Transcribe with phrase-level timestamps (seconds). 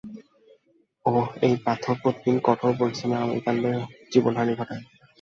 [1.05, 3.75] ওহ, এই পাথর প্রতিদিন কঠোর পরিশ্রমী আমেরিকানদের
[4.13, 4.83] জীবনহানি ঘটায়।